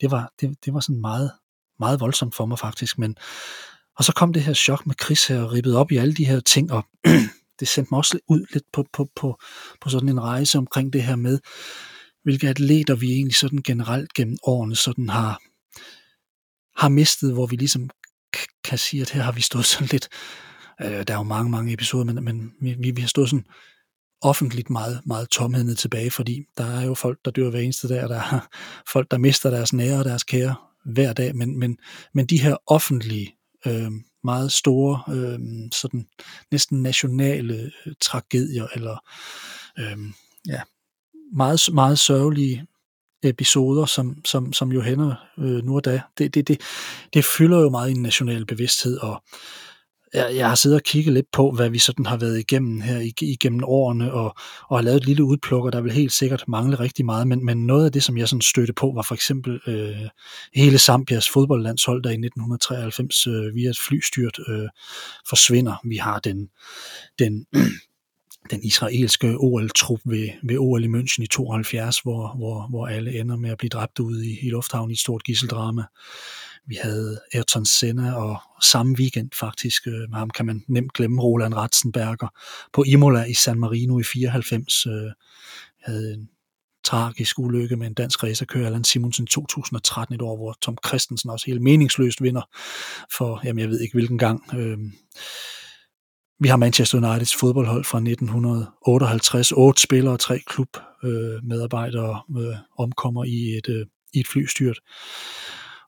det, 0.00 0.10
var, 0.10 0.32
det, 0.40 0.64
det 0.64 0.74
var 0.74 0.80
sådan 0.80 1.00
meget, 1.00 1.30
meget 1.78 2.00
voldsomt 2.00 2.34
for 2.34 2.46
mig 2.46 2.58
faktisk. 2.58 2.98
Men, 2.98 3.16
og 3.96 4.04
så 4.04 4.12
kom 4.12 4.32
det 4.32 4.42
her 4.42 4.54
chok 4.54 4.86
med 4.86 4.94
Chris 5.04 5.26
her 5.26 5.42
og 5.42 5.52
ribbet 5.52 5.76
op 5.76 5.92
i 5.92 5.96
alle 5.96 6.14
de 6.14 6.24
her 6.24 6.40
ting, 6.40 6.72
og 6.72 6.86
det 7.60 7.68
sendte 7.68 7.88
mig 7.90 7.98
også 7.98 8.18
ud 8.28 8.46
lidt 8.52 8.64
på, 8.72 8.86
på, 8.92 9.08
på, 9.16 9.38
på 9.80 9.88
sådan 9.88 10.08
en 10.08 10.20
rejse 10.20 10.58
omkring 10.58 10.92
det 10.92 11.02
her 11.02 11.16
med, 11.16 11.38
hvilke 12.22 12.48
atleter 12.48 12.94
vi 12.94 13.12
egentlig 13.12 13.36
sådan 13.36 13.62
generelt 13.62 14.12
gennem 14.14 14.36
årene 14.42 14.76
sådan 14.76 15.08
har, 15.08 15.40
har 16.80 16.88
mistet, 16.88 17.32
hvor 17.32 17.46
vi 17.46 17.56
ligesom 17.56 17.90
kan 18.68 18.78
sige, 18.78 19.02
at 19.02 19.10
her 19.10 19.22
har 19.22 19.32
vi 19.32 19.40
stået 19.40 19.64
sådan 19.66 19.88
lidt, 19.92 20.08
øh, 20.82 21.06
der 21.06 21.14
er 21.14 21.18
jo 21.18 21.22
mange, 21.22 21.50
mange 21.50 21.72
episoder, 21.72 22.04
men, 22.04 22.24
men 22.24 22.52
vi, 22.60 22.90
vi 22.90 23.00
har 23.00 23.08
stået 23.08 23.30
sådan 23.30 23.46
offentligt 24.22 24.70
meget, 24.70 25.00
meget 25.06 25.28
tomhændet 25.30 25.78
tilbage, 25.78 26.10
fordi 26.10 26.44
der 26.58 26.64
er 26.64 26.84
jo 26.84 26.94
folk, 26.94 27.18
der 27.24 27.30
dør 27.30 27.50
hver 27.50 27.60
eneste 27.60 27.88
dag, 27.88 28.02
og 28.02 28.08
der 28.08 28.20
er 28.20 28.48
folk, 28.92 29.10
der 29.10 29.18
mister 29.18 29.50
deres 29.50 29.72
nære 29.72 29.98
og 29.98 30.04
deres 30.04 30.24
kære 30.24 30.54
hver 30.84 31.12
dag, 31.12 31.36
men, 31.36 31.58
men, 31.58 31.78
men 32.14 32.26
de 32.26 32.40
her 32.40 32.56
offentlige, 32.66 33.34
øh, 33.66 33.90
meget 34.24 34.52
store, 34.52 35.14
øh, 35.14 35.38
sådan 35.72 36.06
næsten 36.50 36.82
nationale 36.82 37.70
øh, 37.86 37.92
tragedier, 38.00 38.66
eller 38.74 38.96
øh, 39.78 39.98
ja, 40.46 40.60
meget, 41.32 41.60
meget 41.72 41.98
sørgelige 41.98 42.66
episoder, 43.22 43.86
som, 43.86 44.16
som, 44.24 44.52
som 44.52 44.72
jo 44.72 44.80
hænder 44.80 45.14
øh, 45.38 45.64
nu 45.64 45.76
og 45.76 45.84
da, 45.84 46.00
det, 46.18 46.34
det, 46.34 46.48
det, 46.48 46.60
det 47.14 47.24
fylder 47.38 47.60
jo 47.60 47.70
meget 47.70 47.88
i 47.88 47.92
en 47.92 48.02
national 48.02 48.46
bevidsthed, 48.46 48.98
og 48.98 49.22
jeg, 50.14 50.36
jeg 50.36 50.48
har 50.48 50.54
siddet 50.54 50.76
og 50.76 50.82
kigget 50.82 51.14
lidt 51.14 51.26
på, 51.32 51.50
hvad 51.50 51.70
vi 51.70 51.78
sådan 51.78 52.06
har 52.06 52.16
været 52.16 52.38
igennem 52.38 52.80
her 52.80 53.10
igennem 53.20 53.64
årene, 53.64 54.12
og, 54.12 54.34
og 54.68 54.78
har 54.78 54.82
lavet 54.82 54.96
et 54.96 55.06
lille 55.06 55.24
udpluk, 55.24 55.64
og 55.64 55.72
der 55.72 55.80
vil 55.80 55.92
helt 55.92 56.12
sikkert 56.12 56.44
mangle 56.48 56.80
rigtig 56.80 57.04
meget, 57.04 57.28
men, 57.28 57.44
men 57.44 57.66
noget 57.66 57.84
af 57.84 57.92
det, 57.92 58.02
som 58.02 58.18
jeg 58.18 58.28
sådan 58.28 58.40
stødte 58.40 58.72
på, 58.72 58.92
var 58.94 59.02
for 59.02 59.14
eksempel 59.14 59.60
øh, 59.66 60.08
hele 60.54 60.78
Zambias 60.78 61.28
fodboldlandshold, 61.28 62.02
der 62.02 62.10
i 62.10 62.12
1993 62.12 63.26
øh, 63.26 63.54
via 63.54 63.70
et 63.70 63.78
flystyrt 63.88 64.38
øh, 64.48 64.68
forsvinder. 65.28 65.74
Vi 65.84 65.96
har 65.96 66.18
den, 66.18 66.48
den 67.18 67.46
den 68.50 68.62
israelske 68.62 69.36
OL-trup 69.38 70.00
ved, 70.04 70.28
ved 70.42 70.56
OL 70.58 70.84
i 70.84 70.86
München 70.86 71.22
i 71.22 71.26
72, 71.26 71.98
hvor, 71.98 72.36
hvor, 72.36 72.66
hvor 72.70 72.86
alle 72.86 73.20
ender 73.20 73.36
med 73.36 73.50
at 73.50 73.58
blive 73.58 73.68
dræbt 73.68 73.98
ude 73.98 74.26
i, 74.26 74.38
i 74.42 74.50
lufthavnen 74.50 74.90
i 74.90 74.92
et 74.92 74.98
stort 74.98 75.24
gisseldrama. 75.24 75.82
Vi 76.66 76.78
havde 76.82 77.20
Ayrton 77.34 77.66
Senna, 77.66 78.14
og 78.14 78.40
samme 78.62 78.96
weekend 78.98 79.30
faktisk, 79.34 79.86
øh, 79.86 79.92
med 79.92 80.18
ham 80.18 80.30
kan 80.30 80.46
man 80.46 80.64
nemt 80.68 80.92
glemme, 80.92 81.22
Roland 81.22 81.54
Ratzenberger 81.54 82.28
på 82.72 82.82
Imola 82.82 83.24
i 83.24 83.34
San 83.34 83.58
Marino 83.58 83.98
i 83.98 84.02
94. 84.02 84.86
Øh, 84.86 84.92
havde 85.82 86.14
en 86.14 86.28
tragisk 86.84 87.38
ulykke 87.38 87.76
med 87.76 87.86
en 87.86 87.94
dansk 87.94 88.22
racerkører, 88.22 88.66
Allan 88.66 88.84
Simonsen 88.84 89.26
2013, 89.26 90.14
et 90.14 90.22
år, 90.22 90.36
hvor 90.36 90.56
Tom 90.62 90.78
Christensen 90.86 91.30
også 91.30 91.46
helt 91.46 91.62
meningsløst 91.62 92.22
vinder 92.22 92.42
for, 93.16 93.40
jamen 93.44 93.60
jeg 93.60 93.68
ved 93.68 93.80
ikke 93.80 93.94
hvilken 93.94 94.18
gang. 94.18 94.54
Øh, 94.54 94.78
vi 96.40 96.48
har 96.48 96.56
Manchester 96.56 96.98
Uniteds 96.98 97.36
fodboldhold 97.36 97.84
fra 97.84 97.98
1958. 97.98 99.52
Otte 99.52 99.82
spillere 99.82 100.14
og 100.14 100.20
tre 100.20 100.38
klubmedarbejdere 100.46 102.22
øh, 102.38 102.56
omkommer 102.78 103.24
i 103.24 103.56
et, 103.56 103.68
øh, 103.68 103.86
i 104.14 104.20
et 104.20 104.28
flystyrt. 104.28 104.78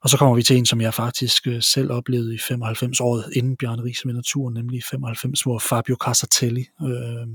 Og 0.03 0.09
så 0.09 0.17
kommer 0.17 0.35
vi 0.35 0.43
til 0.43 0.57
en, 0.57 0.65
som 0.65 0.81
jeg 0.81 0.93
faktisk 0.93 1.47
øh, 1.47 1.61
selv 1.61 1.91
oplevede 1.91 2.35
i 2.35 2.37
95 2.37 2.99
året 2.99 3.25
inden 3.35 3.57
Bjørn 3.57 3.79
Ries 3.79 4.05
vinder 4.05 4.21
turen, 4.25 4.53
nemlig 4.53 4.83
95, 4.91 5.41
hvor 5.41 5.59
Fabio 5.59 5.95
Casatelli 5.95 6.65
øh, 6.81 7.27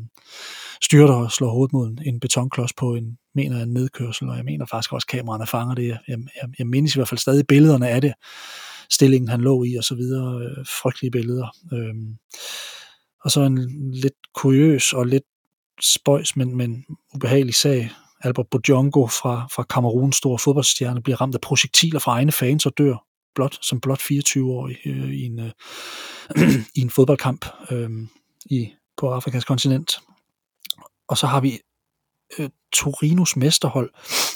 styrter 0.82 1.14
og 1.14 1.32
slår 1.32 1.50
hovedet 1.50 1.72
mod 1.72 1.96
en 2.06 2.20
betonklods 2.20 2.72
på 2.72 2.94
en, 2.94 3.18
mener 3.34 3.62
en 3.62 3.72
nedkørsel, 3.72 4.28
og 4.28 4.36
jeg 4.36 4.44
mener 4.44 4.66
faktisk 4.66 4.92
også, 4.92 5.06
at 5.08 5.18
kameraerne 5.18 5.46
fanger 5.46 5.74
det. 5.74 5.86
Jeg, 5.88 5.98
jeg, 6.08 6.18
jeg 6.58 6.66
mindes 6.66 6.94
i 6.94 6.98
hvert 6.98 7.08
fald 7.08 7.18
stadig 7.18 7.46
billederne 7.46 7.88
af 7.88 8.00
det, 8.00 8.12
stillingen 8.90 9.28
han 9.28 9.40
lå 9.40 9.64
i 9.64 9.74
og 9.74 9.84
så 9.84 9.94
videre, 9.94 10.40
øh, 10.42 10.66
frygtelige 10.82 11.10
billeder. 11.10 11.48
Øh, 11.72 11.94
og 13.24 13.30
så 13.30 13.40
en 13.40 13.90
lidt 13.94 14.14
kuriøs 14.34 14.92
og 14.92 15.06
lidt 15.06 15.24
spøjs, 15.80 16.36
men, 16.36 16.56
men 16.56 16.84
ubehagelig 17.14 17.54
sag. 17.54 17.90
Albert 18.20 18.46
Bojongo 18.50 19.06
fra, 19.06 19.48
fra 19.54 19.62
Kamerun, 19.62 20.12
stor 20.12 20.36
fodboldstjerne, 20.36 21.02
bliver 21.02 21.20
ramt 21.20 21.34
af 21.34 21.40
projektiler 21.40 22.00
fra 22.00 22.12
egne 22.12 22.32
fans 22.32 22.66
og 22.66 22.72
dør 22.78 23.06
blot, 23.34 23.64
som 23.64 23.80
blot 23.80 24.00
24-årig 24.00 24.76
øh, 24.86 25.10
i, 25.10 25.22
en, 25.24 25.38
øh, 25.38 25.52
i 26.76 26.80
en 26.80 26.90
fodboldkamp 26.90 27.46
øh, 27.70 27.90
i, 28.50 28.72
på 28.96 29.12
Afrikas 29.12 29.44
kontinent. 29.44 29.92
Og 31.08 31.18
så 31.18 31.26
har 31.26 31.40
vi 31.40 31.58
øh, 32.38 32.48
Torinos 32.72 33.36
mesterhold 33.36 33.90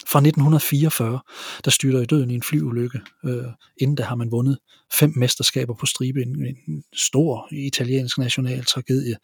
fra 0.06 0.18
1944, 0.18 1.20
der 1.64 1.70
styrter 1.70 2.00
i 2.00 2.04
døden 2.04 2.30
i 2.30 2.34
en 2.34 2.42
flyulykke. 2.42 3.00
Øh, 3.24 3.44
inden 3.76 3.96
da 3.96 4.02
har 4.02 4.14
man 4.14 4.30
vundet 4.30 4.58
fem 4.94 5.12
mesterskaber 5.16 5.74
på 5.74 5.86
stribe, 5.86 6.22
en, 6.22 6.46
en 6.68 6.84
stor 6.92 7.48
italiensk 7.52 8.18
national 8.18 8.64
tragedie. 8.64 9.16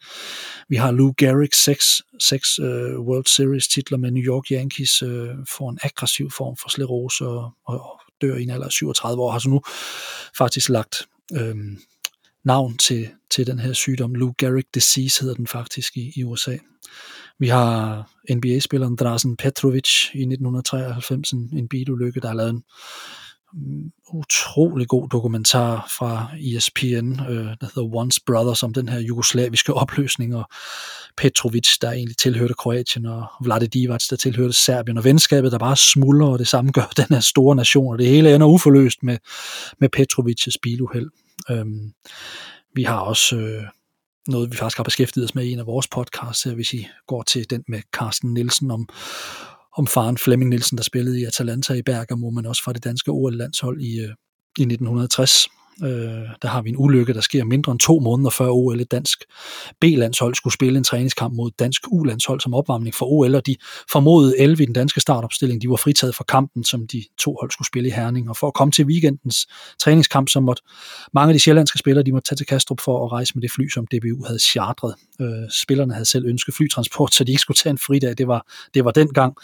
Vi 0.69 0.75
har 0.75 0.91
Lou 0.91 1.13
Gehrig, 1.17 1.53
seks, 1.53 2.01
seks 2.19 2.59
øh, 2.59 2.99
World 2.99 3.25
Series 3.25 3.67
titler 3.67 3.97
med 3.97 4.11
New 4.11 4.23
York 4.23 4.45
Yankees, 4.51 5.01
øh, 5.01 5.29
får 5.57 5.69
en 5.69 5.79
aggressiv 5.83 6.31
form 6.31 6.57
for 6.57 6.69
slerose 6.69 7.25
og, 7.25 7.51
og 7.65 8.01
dør 8.21 8.35
i 8.35 8.43
en 8.43 8.49
alder 8.49 8.65
af 8.65 8.71
37 8.71 9.21
år, 9.21 9.31
har 9.31 9.39
så 9.39 9.49
nu 9.49 9.61
faktisk 10.37 10.69
lagt 10.69 11.07
øh, 11.33 11.55
navn 12.43 12.77
til, 12.77 13.09
til 13.29 13.47
den 13.47 13.59
her 13.59 13.73
sygdom. 13.73 14.15
Lou 14.15 14.33
Gehrig 14.37 14.63
disease 14.73 15.21
hedder 15.21 15.35
den 15.35 15.47
faktisk 15.47 15.97
i, 15.97 16.11
i 16.15 16.23
USA. 16.23 16.57
Vi 17.39 17.47
har 17.47 18.09
NBA-spilleren 18.33 18.95
Drazen 18.95 19.37
Petrovic 19.37 19.89
i 20.13 20.21
1993, 20.21 21.31
en 21.31 21.67
bilulykke, 21.67 22.19
der 22.19 22.27
har 22.27 22.35
lavet 22.35 22.49
en 22.49 22.63
mm, 23.53 23.91
utrolig 24.13 24.87
god 24.87 25.09
dokumentar 25.09 25.87
fra 25.97 26.27
ESPN, 26.39 27.21
øh, 27.29 27.55
der 27.61 27.65
hedder 27.75 27.95
Once 27.95 28.21
Brothers, 28.25 28.63
om 28.63 28.73
den 28.73 28.89
her 28.89 28.99
jugoslaviske 28.99 29.73
opløsning, 29.73 30.35
og 30.35 30.45
Petrovic, 31.17 31.77
der 31.81 31.91
egentlig 31.91 32.17
tilhørte 32.17 32.53
Kroatien, 32.53 33.05
og 33.05 33.25
Vlade 33.43 33.67
Divac, 33.67 34.07
der 34.09 34.15
tilhørte 34.15 34.53
Serbien, 34.53 34.97
og 34.97 35.03
venskabet, 35.03 35.51
der 35.51 35.57
bare 35.57 35.77
smuldrer, 35.77 36.27
og 36.27 36.39
det 36.39 36.47
samme 36.47 36.71
gør 36.71 36.91
den 36.97 37.05
her 37.09 37.19
store 37.19 37.55
nation, 37.55 37.93
og 37.93 37.99
det 37.99 38.07
hele 38.07 38.35
ender 38.35 38.47
uforløst 38.47 39.03
med, 39.03 39.17
med 39.79 39.89
Petrovics 39.89 40.57
biluheld. 40.63 41.09
Øhm, 41.49 41.93
vi 42.75 42.83
har 42.83 42.99
også 42.99 43.35
øh, 43.35 43.63
noget, 44.31 44.51
vi 44.51 44.57
faktisk 44.57 44.77
har 44.77 44.83
beskæftiget 44.83 45.25
os 45.25 45.35
med 45.35 45.45
i 45.45 45.51
en 45.51 45.59
af 45.59 45.65
vores 45.65 45.87
podcasts, 45.87 46.43
hvis 46.43 46.73
I 46.73 46.87
går 47.07 47.23
til 47.23 47.49
den 47.49 47.63
med 47.67 47.81
Carsten 47.93 48.33
Nielsen 48.33 48.71
om, 48.71 48.89
om 49.77 49.87
faren 49.87 50.17
Flemming 50.17 50.49
Nielsen, 50.49 50.77
der 50.77 50.83
spillede 50.83 51.21
i 51.21 51.23
Atalanta 51.23 51.73
i 51.73 51.81
Bergamo, 51.81 52.29
men 52.29 52.45
også 52.45 52.63
fra 52.63 52.73
det 52.73 52.83
danske 52.83 53.11
OL-landshold 53.11 53.81
i, 53.81 53.99
øh, 53.99 54.13
i 54.57 54.61
1960. 54.61 55.47
Øh, 55.83 56.29
der 56.41 56.47
har 56.47 56.61
vi 56.61 56.69
en 56.69 56.75
ulykke, 56.77 57.13
der 57.13 57.21
sker 57.21 57.43
mindre 57.43 57.71
end 57.71 57.79
to 57.79 57.99
måneder 57.99 58.29
før 58.29 58.49
OL. 58.49 58.79
Et 58.79 58.91
dansk 58.91 59.23
B-landshold 59.81 60.35
skulle 60.35 60.53
spille 60.53 60.77
en 60.77 60.83
træningskamp 60.83 61.33
mod 61.35 61.51
dansk 61.59 61.81
U-landshold 61.91 62.41
som 62.41 62.53
opvarmning 62.53 62.95
for 62.95 63.05
OL, 63.05 63.35
og 63.35 63.47
de 63.47 63.55
formodede 63.91 64.39
11 64.39 64.63
i 64.63 64.65
den 64.65 64.73
danske 64.73 65.01
startopstilling. 65.01 65.61
De 65.61 65.69
var 65.69 65.75
fritaget 65.75 66.15
fra 66.15 66.23
kampen, 66.23 66.63
som 66.63 66.87
de 66.87 67.03
to 67.19 67.37
hold 67.41 67.51
skulle 67.51 67.67
spille 67.67 67.89
i 67.89 67.91
Herning. 67.91 68.29
Og 68.29 68.37
for 68.37 68.47
at 68.47 68.53
komme 68.53 68.71
til 68.71 68.85
weekendens 68.85 69.47
træningskamp, 69.79 70.29
så 70.29 70.39
måtte 70.39 70.63
mange 71.13 71.29
af 71.29 71.33
de 71.33 71.39
sjællandske 71.39 71.79
spillere, 71.79 72.03
de 72.05 72.11
måtte 72.11 72.29
tage 72.29 72.37
til 72.37 72.45
Kastrup 72.45 72.79
for 72.81 73.05
at 73.05 73.11
rejse 73.11 73.31
med 73.35 73.41
det 73.41 73.51
fly, 73.51 73.69
som 73.69 73.87
DBU 73.87 74.23
havde 74.25 74.39
chartret. 74.39 74.95
Øh, 75.21 75.49
spillerne 75.63 75.93
havde 75.93 76.05
selv 76.05 76.25
ønsket 76.25 76.53
flytransport, 76.53 77.13
så 77.13 77.23
de 77.23 77.31
ikke 77.31 77.41
skulle 77.41 77.57
tage 77.57 77.71
en 77.71 77.77
fridag. 77.77 78.17
Det 78.17 78.27
var, 78.27 78.47
det 78.73 78.85
var 78.85 78.91
den 78.91 79.07
gang. 79.07 79.35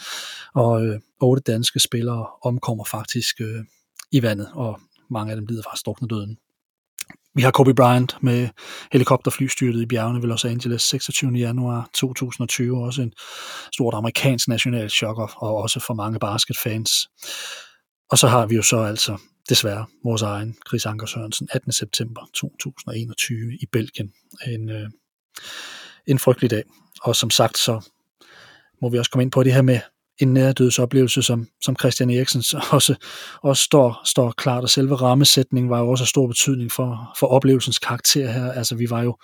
Og 0.54 0.86
øh, 0.86 1.00
otte 1.20 1.42
danske 1.42 1.80
spillere 1.80 2.26
omkommer 2.42 2.84
faktisk 2.84 3.40
øh, 3.40 3.64
i 4.12 4.22
vandet, 4.22 4.48
og 4.54 4.80
mange 5.10 5.30
af 5.32 5.36
dem 5.36 5.46
lider 5.46 5.62
faktisk 5.62 5.86
drukne 5.86 6.08
døden. 6.08 6.38
Vi 7.36 7.42
har 7.42 7.50
Kobe 7.50 7.74
Bryant 7.74 8.16
med 8.22 8.48
helikopterflystyrtet 8.92 9.82
i 9.82 9.86
bjergene 9.86 10.22
ved 10.22 10.28
Los 10.28 10.44
Angeles 10.44 10.82
26. 10.82 11.32
januar 11.32 11.88
2020, 11.94 12.84
også 12.84 13.02
en 13.02 13.12
stort 13.72 13.94
amerikansk 13.94 14.48
national 14.48 14.90
chok, 14.90 15.18
og 15.18 15.56
også 15.56 15.80
for 15.80 15.94
mange 15.94 16.18
basketfans. 16.18 17.08
Og 18.10 18.18
så 18.18 18.28
har 18.28 18.46
vi 18.46 18.54
jo 18.54 18.62
så 18.62 18.78
altså 18.78 19.18
desværre 19.48 19.86
vores 20.04 20.22
egen 20.22 20.56
Chris 20.68 20.86
Anker 20.86 21.06
Sørensen 21.06 21.48
18. 21.52 21.72
september 21.72 22.20
2021 22.34 23.54
i 23.54 23.66
Belgien. 23.72 24.12
En, 24.46 24.70
øh, 24.70 24.90
en 26.06 26.18
frygtelig 26.18 26.50
dag. 26.50 26.62
Og 27.02 27.16
som 27.16 27.30
sagt, 27.30 27.58
så 27.58 27.90
må 28.82 28.88
vi 28.88 28.98
også 28.98 29.10
komme 29.10 29.22
ind 29.22 29.32
på 29.32 29.42
det 29.42 29.54
her 29.54 29.62
med 29.62 29.80
en 30.18 30.32
nærdødsoplevelse, 30.32 31.22
som, 31.22 31.48
som 31.62 31.76
Christian 31.76 32.10
Eriksen 32.10 32.42
også, 32.72 32.94
også 33.42 33.62
står, 33.62 34.00
står 34.04 34.30
klart, 34.30 34.62
og 34.62 34.70
selve 34.70 34.94
rammesætningen 34.94 35.70
var 35.70 35.80
jo 35.80 35.88
også 35.88 36.04
af 36.04 36.08
stor 36.08 36.26
betydning 36.26 36.72
for, 36.72 37.16
for 37.18 37.26
oplevelsens 37.26 37.78
karakter 37.78 38.30
her. 38.30 38.52
Altså 38.52 38.74
vi 38.74 38.90
var 38.90 39.02
jo, 39.02 39.16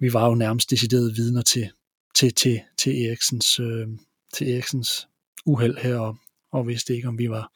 vi 0.00 0.12
var 0.12 0.26
jo 0.26 0.34
nærmest 0.34 0.70
deciderede 0.70 1.14
vidner 1.14 1.42
til, 1.42 1.70
til, 2.14 2.34
til, 2.34 2.60
til, 2.78 3.06
Eriksens, 3.06 3.60
øh, 3.60 3.86
til 4.34 4.52
Eriksens 4.52 5.08
uheld 5.46 5.76
her, 5.78 5.96
og, 5.98 6.16
og 6.52 6.66
vidste 6.66 6.94
ikke, 6.94 7.08
om 7.08 7.18
vi 7.18 7.30
var, 7.30 7.52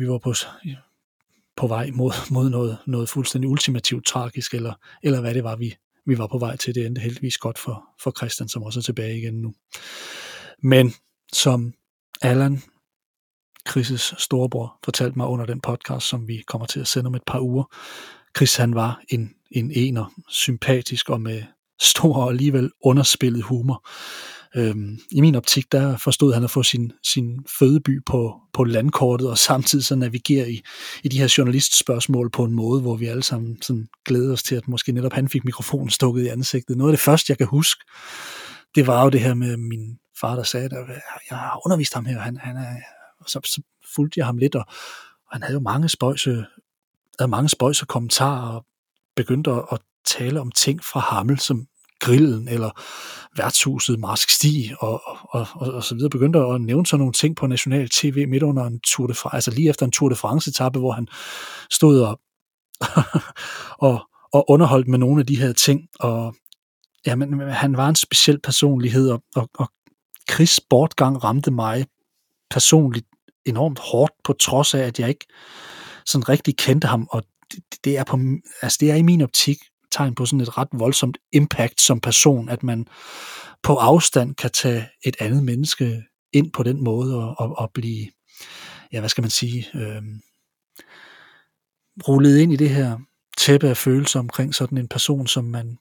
vi 0.00 0.08
var 0.08 0.18
på, 0.18 0.34
på 1.56 1.66
vej 1.66 1.90
mod, 1.94 2.12
mod 2.30 2.50
noget, 2.50 2.78
noget 2.86 3.08
fuldstændig 3.08 3.50
ultimativt 3.50 4.06
tragisk, 4.06 4.54
eller, 4.54 4.74
eller 5.02 5.20
hvad 5.20 5.34
det 5.34 5.44
var, 5.44 5.56
vi, 5.56 5.74
vi 6.06 6.18
var 6.18 6.26
på 6.26 6.38
vej 6.38 6.56
til. 6.56 6.74
Det 6.74 6.86
endte 6.86 7.00
heldigvis 7.00 7.38
godt 7.38 7.58
for, 7.58 7.84
for 8.02 8.12
Christian, 8.16 8.48
som 8.48 8.62
også 8.62 8.80
er 8.80 8.82
tilbage 8.82 9.18
igen 9.18 9.34
nu. 9.34 9.54
Men 10.62 10.94
som 11.32 11.72
Allan, 12.22 12.62
Chris' 13.68 14.14
storebror, 14.18 14.78
fortalte 14.84 15.18
mig 15.18 15.26
under 15.26 15.46
den 15.46 15.60
podcast, 15.60 16.08
som 16.08 16.28
vi 16.28 16.42
kommer 16.46 16.66
til 16.66 16.80
at 16.80 16.88
sende 16.88 17.08
om 17.08 17.14
et 17.14 17.22
par 17.26 17.40
uger. 17.40 17.64
Chris 18.36 18.56
han 18.56 18.74
var 18.74 19.00
en, 19.08 19.34
en 19.50 19.70
ener, 19.70 20.14
sympatisk 20.28 21.10
og 21.10 21.20
med 21.20 21.42
stor 21.80 22.16
og 22.16 22.30
alligevel 22.30 22.70
underspillet 22.84 23.42
humor. 23.42 23.88
Øhm, 24.56 24.98
I 25.10 25.20
min 25.20 25.34
optik, 25.34 25.72
der 25.72 25.96
forstod 25.96 26.34
han 26.34 26.44
at 26.44 26.50
få 26.50 26.62
sin, 26.62 26.92
sin 27.02 27.38
fødeby 27.58 28.04
på, 28.06 28.40
på 28.52 28.64
landkortet, 28.64 29.30
og 29.30 29.38
samtidig 29.38 29.84
så 29.84 29.94
navigere 29.94 30.50
i, 30.50 30.62
i 31.02 31.08
de 31.08 31.18
her 31.18 31.34
journalistspørgsmål 31.38 32.30
på 32.30 32.44
en 32.44 32.52
måde, 32.52 32.80
hvor 32.80 32.96
vi 32.96 33.06
alle 33.06 33.22
sammen 33.22 33.62
sådan 33.62 33.88
glæder 34.04 34.32
os 34.32 34.42
til, 34.42 34.54
at 34.54 34.68
måske 34.68 34.92
netop 34.92 35.12
han 35.12 35.28
fik 35.28 35.44
mikrofonen 35.44 35.90
stukket 35.90 36.22
i 36.24 36.28
ansigtet. 36.28 36.76
Noget 36.76 36.92
af 36.92 36.96
det 36.96 37.04
første, 37.04 37.30
jeg 37.30 37.38
kan 37.38 37.46
huske, 37.46 37.84
det 38.74 38.86
var 38.86 39.04
jo 39.04 39.10
det 39.10 39.20
her 39.20 39.34
med 39.34 39.56
min 39.56 39.98
far, 40.22 40.36
der 40.36 40.42
sagde, 40.42 40.66
at 40.66 40.72
øh, 40.72 40.96
jeg 41.30 41.38
har 41.38 41.60
undervist 41.66 41.94
ham 41.94 42.04
her, 42.04 42.18
han, 42.18 42.36
han 42.36 42.56
er, 42.56 42.74
så, 43.26 43.40
så 43.44 43.62
fulgte 43.94 44.18
jeg 44.18 44.26
ham 44.26 44.38
lidt, 44.38 44.54
og, 44.54 44.64
og 45.26 45.32
han 45.32 45.42
havde 45.42 45.54
jo 45.54 45.60
mange 45.60 45.88
spøjse, 45.88 46.44
havde 47.18 47.30
mange 47.30 47.48
spøjse 47.48 47.86
kommentarer, 47.86 48.48
og 48.48 48.66
begyndte 49.16 49.50
at, 49.50 49.64
at 49.72 49.80
tale 50.04 50.40
om 50.40 50.50
ting 50.50 50.84
fra 50.84 51.00
Hammel, 51.00 51.38
som 51.38 51.66
grillen, 52.00 52.48
eller 52.48 52.70
værtshuset 53.36 53.98
Marsk 53.98 54.30
Sti, 54.30 54.72
og, 54.80 55.02
og, 55.30 55.46
og, 55.54 55.72
og 55.74 55.84
så 55.84 55.94
videre, 55.94 56.10
begyndte 56.10 56.38
at 56.38 56.60
nævne 56.60 56.86
sådan 56.86 56.98
nogle 56.98 57.12
ting 57.12 57.36
på 57.36 57.46
national 57.46 57.88
tv 57.88 58.28
midt 58.28 58.42
under 58.42 58.64
en 58.64 58.80
Tour 58.80 59.06
de 59.06 59.14
France, 59.14 59.34
altså 59.34 59.50
lige 59.50 59.68
efter 59.68 59.86
en 59.86 59.92
Tour 59.92 60.08
de 60.08 60.16
France-etappe, 60.16 60.78
hvor 60.78 60.92
han 60.92 61.08
stod 61.70 62.00
og, 62.00 62.20
og, 63.88 64.08
og 64.32 64.50
underholdt 64.50 64.88
med 64.88 64.98
nogle 64.98 65.20
af 65.20 65.26
de 65.26 65.40
her 65.40 65.52
ting, 65.52 65.88
og 66.00 66.34
ja, 67.06 67.14
men, 67.14 67.40
han 67.40 67.76
var 67.76 67.88
en 67.88 67.96
speciel 67.96 68.40
personlighed, 68.40 69.10
og, 69.10 69.22
og, 69.36 69.50
og 69.54 69.72
Chris 70.34 70.60
bortgang 70.70 71.24
ramte 71.24 71.50
mig 71.50 71.86
personligt 72.50 73.06
enormt 73.44 73.78
hårdt, 73.78 74.12
på 74.24 74.32
trods 74.32 74.74
af, 74.74 74.80
at 74.80 75.00
jeg 75.00 75.08
ikke 75.08 75.26
sådan 76.06 76.28
rigtig 76.28 76.56
kendte 76.56 76.88
ham, 76.88 77.08
og 77.10 77.22
det, 77.52 77.64
det 77.84 77.98
er, 77.98 78.04
på, 78.04 78.18
altså 78.62 78.78
det 78.80 78.90
er 78.90 78.94
i 78.94 79.02
min 79.02 79.20
optik 79.20 79.58
tegn 79.92 80.14
på 80.14 80.26
sådan 80.26 80.40
et 80.40 80.58
ret 80.58 80.68
voldsomt 80.72 81.18
impact 81.32 81.80
som 81.80 82.00
person, 82.00 82.48
at 82.48 82.62
man 82.62 82.86
på 83.62 83.76
afstand 83.76 84.34
kan 84.34 84.50
tage 84.50 84.88
et 85.06 85.16
andet 85.18 85.44
menneske 85.44 86.02
ind 86.32 86.52
på 86.52 86.62
den 86.62 86.84
måde 86.84 87.16
og, 87.16 87.34
og, 87.38 87.58
og 87.58 87.70
blive, 87.74 88.06
ja, 88.92 89.00
hvad 89.00 89.08
skal 89.08 89.22
man 89.22 89.30
sige, 89.30 89.66
øh, 89.74 90.02
rullet 92.08 92.38
ind 92.38 92.52
i 92.52 92.56
det 92.56 92.70
her 92.70 92.98
tæppe 93.38 93.68
af 93.68 93.76
følelser 93.76 94.20
omkring 94.20 94.54
sådan 94.54 94.78
en 94.78 94.88
person, 94.88 95.26
som 95.26 95.44
man 95.44 95.78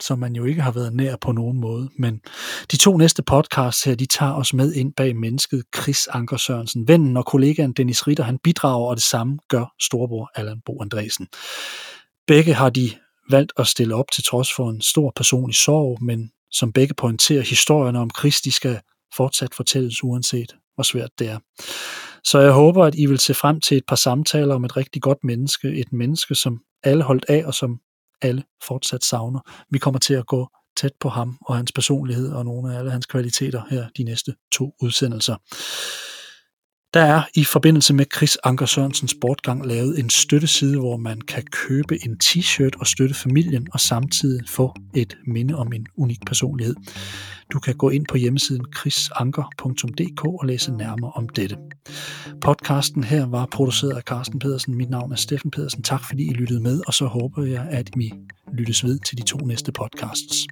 som 0.00 0.18
man 0.18 0.36
jo 0.36 0.44
ikke 0.44 0.62
har 0.62 0.70
været 0.70 0.94
nær 0.94 1.16
på 1.16 1.32
nogen 1.32 1.60
måde. 1.60 1.90
Men 1.98 2.20
de 2.70 2.76
to 2.76 2.96
næste 2.96 3.22
podcasts 3.22 3.84
her, 3.84 3.94
de 3.94 4.06
tager 4.06 4.32
os 4.32 4.54
med 4.54 4.74
ind 4.74 4.92
bag 4.96 5.16
mennesket 5.16 5.62
Chris 5.76 6.06
Anker 6.06 6.36
Sørensen. 6.36 6.88
Vennen 6.88 7.16
og 7.16 7.26
kollegaen 7.26 7.72
Dennis 7.72 8.06
Ritter, 8.06 8.24
han 8.24 8.38
bidrager, 8.38 8.88
og 8.88 8.96
det 8.96 9.04
samme 9.04 9.38
gør 9.48 9.74
storbror 9.80 10.30
Allan 10.34 10.60
Bo 10.66 10.82
Andresen. 10.82 11.26
Begge 12.26 12.54
har 12.54 12.70
de 12.70 12.90
valgt 13.30 13.52
at 13.56 13.66
stille 13.66 13.94
op 13.94 14.10
til 14.12 14.24
trods 14.24 14.48
for 14.56 14.70
en 14.70 14.80
stor 14.80 15.12
personlig 15.16 15.56
sorg, 15.56 16.02
men 16.02 16.30
som 16.50 16.72
begge 16.72 16.94
pointerer, 16.94 17.42
historierne 17.42 17.98
om 17.98 18.10
Chris, 18.18 18.40
de 18.40 18.52
skal 18.52 18.80
fortsat 19.16 19.54
fortælles 19.54 20.04
uanset 20.04 20.56
hvor 20.74 20.82
svært 20.82 21.10
det 21.18 21.28
er. 21.28 21.38
Så 22.24 22.38
jeg 22.38 22.52
håber, 22.52 22.84
at 22.84 22.94
I 22.94 23.06
vil 23.06 23.18
se 23.18 23.34
frem 23.34 23.60
til 23.60 23.76
et 23.76 23.86
par 23.88 23.96
samtaler 23.96 24.54
om 24.54 24.64
et 24.64 24.76
rigtig 24.76 25.02
godt 25.02 25.24
menneske, 25.24 25.68
et 25.68 25.92
menneske, 25.92 26.34
som 26.34 26.60
alle 26.84 27.04
holdt 27.04 27.24
af, 27.28 27.44
og 27.46 27.54
som 27.54 27.80
alle 28.22 28.42
fortsat 28.66 29.04
savner. 29.04 29.40
Vi 29.70 29.78
kommer 29.78 30.00
til 30.00 30.14
at 30.14 30.26
gå 30.26 30.48
tæt 30.76 30.92
på 31.00 31.08
ham 31.08 31.38
og 31.40 31.56
hans 31.56 31.72
personlighed 31.72 32.32
og 32.32 32.44
nogle 32.44 32.74
af 32.74 32.78
alle 32.78 32.90
hans 32.90 33.06
kvaliteter 33.06 33.62
her 33.70 33.88
de 33.96 34.04
næste 34.04 34.34
to 34.52 34.74
udsendelser. 34.82 35.36
Der 36.94 37.00
er 37.00 37.22
i 37.34 37.44
forbindelse 37.44 37.94
med 37.94 38.04
Chris 38.16 38.36
Anker 38.44 38.66
Sørensens 38.66 39.14
bortgang 39.20 39.66
lavet 39.66 39.98
en 39.98 40.10
støtteside, 40.10 40.78
hvor 40.78 40.96
man 40.96 41.20
kan 41.20 41.42
købe 41.42 42.04
en 42.04 42.16
t-shirt 42.24 42.80
og 42.80 42.86
støtte 42.86 43.14
familien 43.14 43.68
og 43.72 43.80
samtidig 43.80 44.48
få 44.48 44.74
et 44.94 45.16
minde 45.26 45.54
om 45.54 45.72
en 45.72 45.86
unik 45.96 46.18
personlighed. 46.26 46.74
Du 47.52 47.58
kan 47.58 47.74
gå 47.74 47.90
ind 47.90 48.06
på 48.06 48.16
hjemmesiden 48.16 48.64
chrisanker.dk 48.78 50.24
og 50.24 50.46
læse 50.46 50.72
nærmere 50.72 51.12
om 51.14 51.28
dette. 51.28 51.56
Podcasten 52.40 53.04
her 53.04 53.26
var 53.26 53.46
produceret 53.46 53.96
af 53.96 54.02
Carsten 54.02 54.38
Pedersen. 54.38 54.76
Mit 54.76 54.90
navn 54.90 55.12
er 55.12 55.16
Steffen 55.16 55.50
Pedersen. 55.50 55.82
Tak 55.82 56.04
fordi 56.04 56.30
I 56.30 56.32
lyttede 56.32 56.60
med, 56.60 56.82
og 56.86 56.94
så 56.94 57.06
håber 57.06 57.44
jeg, 57.44 57.66
at 57.70 57.90
I 58.00 58.12
lyttes 58.58 58.84
ved 58.84 58.98
til 58.98 59.18
de 59.18 59.22
to 59.22 59.38
næste 59.38 59.72
podcasts. 59.72 60.46